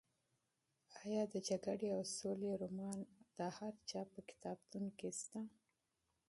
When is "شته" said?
5.19-5.41